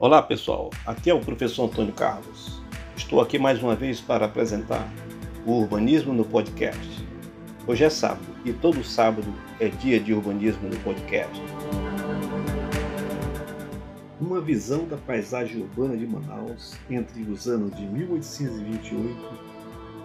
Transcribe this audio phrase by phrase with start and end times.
[0.00, 2.62] Olá pessoal, aqui é o professor Antônio Carlos.
[2.96, 4.88] Estou aqui mais uma vez para apresentar
[5.44, 7.04] o Urbanismo no Podcast.
[7.66, 9.26] Hoje é sábado e todo sábado
[9.58, 11.42] é dia de urbanismo no podcast.
[14.20, 19.16] Uma visão da paisagem urbana de Manaus entre os anos de 1828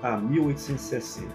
[0.01, 1.29] a 1860.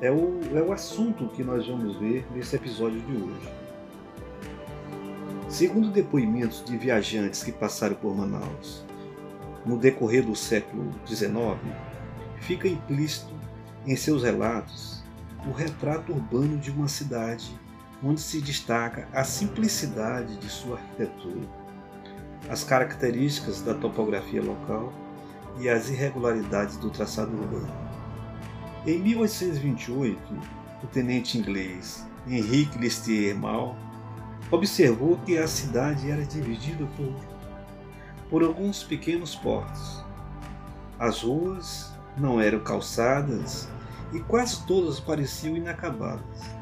[0.00, 3.67] É o, é o assunto que nós vamos ver nesse episódio de hoje.
[5.48, 8.84] Segundo depoimentos de viajantes que passaram por Manaus
[9.64, 11.58] no decorrer do século XIX,
[12.38, 13.34] fica implícito
[13.86, 15.02] em seus relatos
[15.48, 17.58] o retrato urbano de uma cidade
[18.04, 21.48] onde se destaca a simplicidade de sua arquitetura,
[22.50, 24.92] as características da topografia local
[25.58, 27.72] e as irregularidades do traçado urbano.
[28.86, 30.18] Em 1828,
[30.82, 33.87] o tenente inglês Henrique Listier Mal
[34.50, 37.14] observou que a cidade era dividida por,
[38.30, 40.04] por alguns pequenos portos.
[40.98, 43.68] As ruas não eram calçadas
[44.12, 46.58] e quase todas pareciam inacabadas.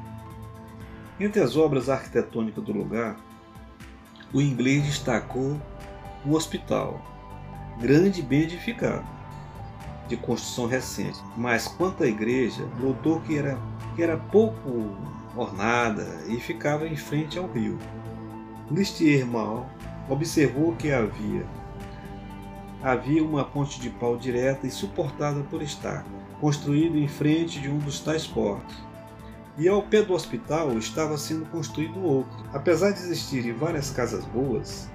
[1.19, 3.17] Entre as obras arquitetônicas do lugar,
[4.33, 5.59] o inglês destacou
[6.25, 7.01] o hospital,
[7.81, 9.07] grande e bem edificado,
[10.09, 13.59] de construção recente, mas quanto à igreja, notou que era,
[13.97, 14.95] que era pouco
[15.35, 17.79] ornada e ficava em frente ao rio.
[18.71, 19.69] Listier Mal
[20.09, 21.45] observou que havia
[22.83, 26.05] havia uma ponte de pau direta e suportada por estaca,
[26.41, 28.77] construída em frente de um dos tais portos.
[29.59, 32.45] E ao pé do hospital estava sendo construído outro.
[32.53, 34.89] Apesar de existirem várias casas boas,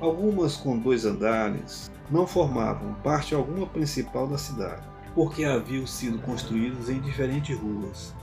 [0.00, 4.82] algumas com dois andares, não formavam parte alguma principal da cidade,
[5.14, 8.14] porque haviam sido construídas em diferentes ruas,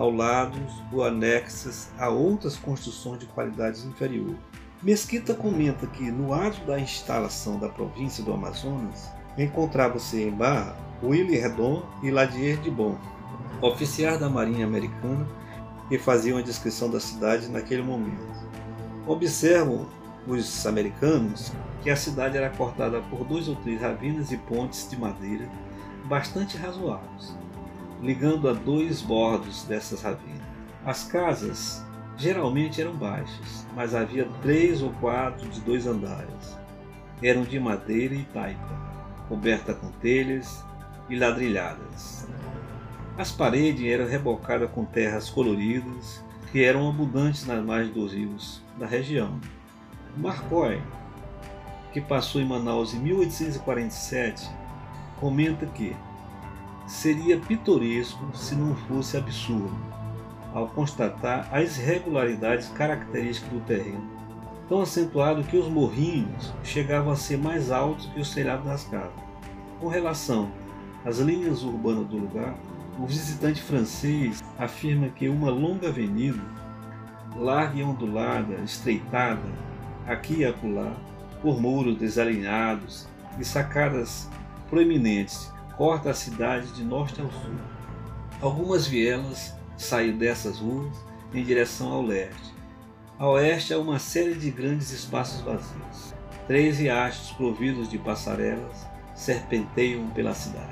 [0.00, 0.58] ao lado
[0.90, 4.34] ou anexas a outras construções de qualidades inferior.
[4.82, 11.36] Mesquita comenta que no ato da instalação da província do Amazonas encontrava-se em Barra Willy
[11.36, 12.96] Redon e Ladier de Bon,
[13.60, 15.28] oficiais da Marinha Americana
[15.90, 18.48] que faziam a descrição da cidade naquele momento.
[19.06, 19.86] Observam
[20.26, 21.52] os americanos
[21.82, 25.46] que a cidade era cortada por dois ou três ravinas e pontes de madeira
[26.06, 27.34] bastante razoáveis,
[28.02, 30.40] ligando a dois bordos dessas ravinas.
[30.84, 31.84] As casas
[32.16, 36.58] geralmente eram baixas, mas havia três ou quatro de dois andares.
[37.22, 38.80] Eram de madeira e taipa,
[39.28, 40.64] coberta com telhas
[41.08, 42.26] e ladrilhadas.
[43.18, 48.86] As paredes eram rebocadas com terras coloridas que eram abundantes nas margens dos rios da
[48.86, 49.38] região.
[50.16, 50.80] Marcoy,
[51.92, 54.50] que passou em Manaus em 1847,
[55.18, 55.94] comenta que
[56.90, 59.72] seria pitoresco se não fosse absurdo,
[60.52, 64.10] ao constatar as irregularidades características do terreno,
[64.68, 69.12] tão acentuado que os morrinhos chegavam a ser mais altos que os telhados das casas.
[69.78, 70.50] Com relação
[71.04, 72.56] às linhas urbanas do lugar,
[72.98, 76.42] o visitante francês afirma que uma longa avenida,
[77.36, 79.48] larga e ondulada, estreitada,
[80.08, 80.92] aqui e acolá,
[81.40, 83.06] por muros desalinhados
[83.38, 84.28] e sacadas
[84.68, 87.54] proeminentes, corta a cidade de norte ao sul.
[88.42, 90.94] Algumas vielas saem dessas ruas
[91.32, 92.54] em direção ao leste.
[93.18, 96.14] A oeste há uma série de grandes espaços vazios.
[96.46, 100.68] Três riachos providos de passarelas serpenteiam pela cidade.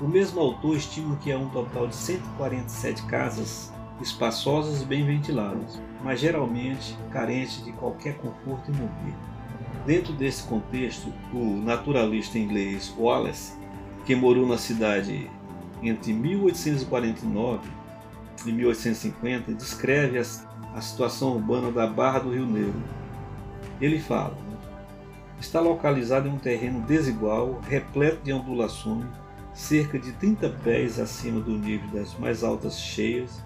[0.00, 5.82] O mesmo autor estima que há um total de 147 casas espaçosas e bem ventiladas,
[6.00, 9.32] mas geralmente carentes de qualquer conforto e mobília.
[9.84, 13.60] Dentro desse contexto, o naturalista inglês Wallace
[14.04, 15.30] que morou na cidade
[15.82, 17.68] entre 1849
[18.46, 20.22] e 1850, descreve a,
[20.74, 22.82] a situação urbana da Barra do Rio Negro.
[23.80, 24.56] Ele fala: né,
[25.40, 29.06] está localizado em um terreno desigual, repleto de ondulações,
[29.54, 33.42] cerca de 30 pés acima do nível das mais altas cheias,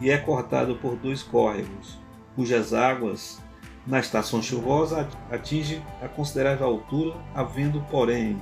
[0.00, 1.98] e é cortado por dois córregos,
[2.34, 3.40] cujas águas
[3.86, 8.40] na estação chuvosa atingem a considerável altura, havendo, porém,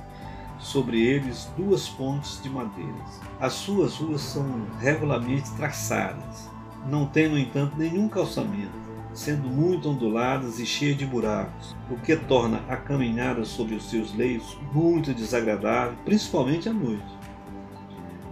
[0.61, 3.19] sobre eles duas pontes de madeiras.
[3.39, 4.45] As suas ruas são
[4.79, 6.49] regularmente traçadas,
[6.87, 8.71] não tem, no entanto, nenhum calçamento,
[9.13, 14.15] sendo muito onduladas e cheias de buracos, o que torna a caminhada sobre os seus
[14.15, 17.19] leitos muito desagradável, principalmente à noite.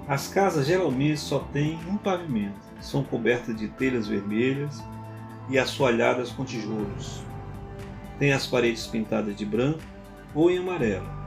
[0.08, 4.84] As casas geralmente só têm um pavimento, são cobertas de telhas vermelhas
[5.50, 7.22] e assoalhadas com tijolos.
[8.18, 9.80] Tem as paredes pintadas de branco
[10.34, 11.19] ou em amarelo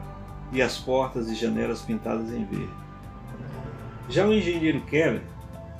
[0.53, 2.69] e as portas e janelas pintadas em verde.
[4.07, 5.23] Já o engenheiro Keller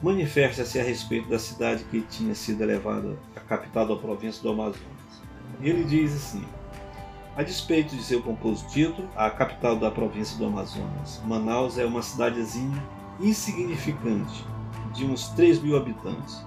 [0.02, 4.82] manifesta-se a respeito da cidade que tinha sido elevada à capital da província do Amazonas.
[5.62, 6.44] Ele diz assim:
[7.38, 12.02] A despeito de seu composto título, a capital da província do Amazonas, Manaus é uma
[12.02, 12.84] cidadezinha
[13.20, 14.44] insignificante,
[14.94, 16.44] de uns 3 mil habitantes.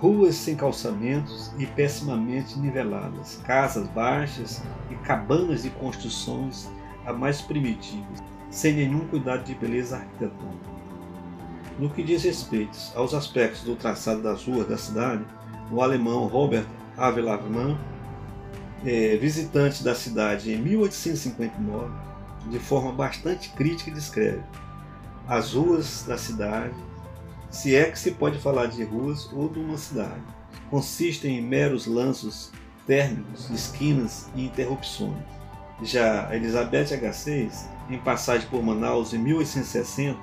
[0.00, 6.68] Ruas sem calçamentos e pessimamente niveladas, casas baixas e cabanas de construções
[7.06, 10.74] a mais primitivas, sem nenhum cuidado de beleza arquitetônica.
[11.78, 15.24] No que diz respeito aos aspectos do traçado das ruas da cidade,
[15.70, 16.66] o alemão Robert
[16.96, 17.44] Avelard
[18.84, 21.92] é, visitante da cidade em 1859,
[22.50, 24.42] de forma bastante crítica, descreve
[25.26, 26.74] as ruas da cidade,
[27.50, 30.22] se é que se pode falar de ruas ou de uma cidade,
[30.70, 32.50] consistem em meros lanços
[32.86, 35.16] térmicos, esquinas e interrupções.
[35.82, 40.18] Já Elizabeth H6, em passagem por Manaus em 1860,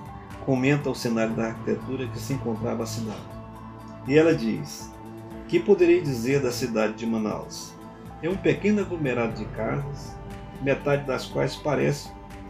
[0.45, 3.19] comenta o cenário da arquitetura que se encontrava a cidade.
[4.07, 4.91] E ela diz:
[5.47, 7.73] Que poderei dizer da cidade de Manaus?
[8.21, 10.15] é um pequeno aglomerado de casas,
[10.61, 12.09] metade das quais parece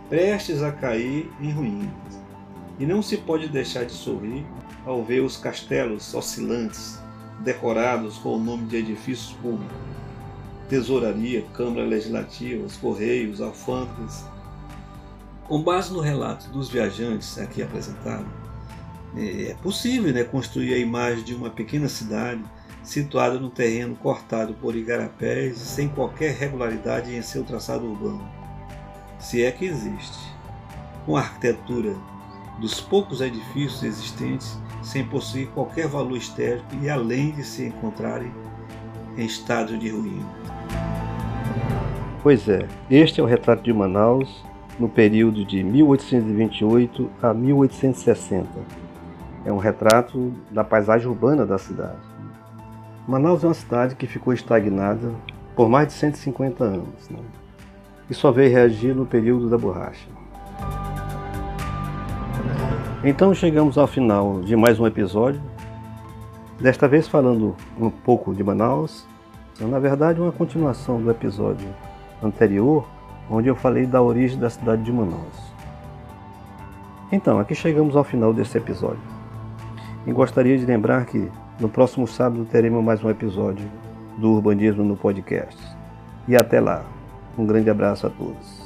[0.10, 2.22] prestes a cair em ruínas.
[2.78, 4.46] E não se pode deixar de sorrir
[4.86, 7.00] ao ver os castelos oscilantes,
[7.40, 9.78] decorados com o nome de edifícios públicos,
[10.72, 14.26] tesouraria, Câmara Legislativa, os Correios, alfândegas.
[15.44, 18.26] Com base no relato dos viajantes aqui apresentado,
[19.18, 22.42] é possível né, construir a imagem de uma pequena cidade
[22.86, 28.26] situada no terreno cortado por igarapés e sem qualquer regularidade em seu traçado urbano,
[29.20, 30.20] se é que existe,
[31.06, 31.94] com a arquitetura
[32.62, 38.32] dos poucos edifícios existentes sem possuir qualquer valor estético e além de se encontrarem
[39.18, 40.51] em estado de ruína.
[42.24, 44.44] Pois é, este é o retrato de Manaus
[44.80, 48.48] no período de 1828 a 1860.
[49.44, 51.98] É um retrato da paisagem urbana da cidade.
[53.08, 55.12] Manaus é uma cidade que ficou estagnada
[55.56, 57.20] por mais de 150 anos né?
[58.10, 60.08] e só veio reagir no período da borracha.
[63.04, 65.42] Então chegamos ao final de mais um episódio,
[66.60, 69.08] desta vez falando um pouco de Manaus,
[69.60, 71.68] na verdade uma continuação do episódio
[72.24, 72.88] anterior,
[73.30, 75.52] onde eu falei da origem da cidade de Manaus.
[77.12, 79.02] Então, aqui chegamos ao final desse episódio.
[80.08, 83.70] E gostaria de lembrar que no próximo sábado teremos mais um episódio
[84.18, 85.62] do Urbanismo no Podcast.
[86.28, 86.84] E até lá.
[87.38, 88.61] Um grande abraço a todos.